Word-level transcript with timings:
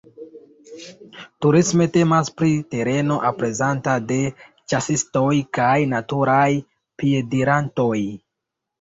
Turisme 1.45 1.87
temas 1.97 2.31
pri 2.39 2.49
tereno 2.75 3.19
aprezata 3.31 3.95
de 4.15 4.19
ĉasistoj 4.73 5.31
kaj 5.61 5.71
naturaj 5.95 6.45
piedirantoj. 7.01 7.97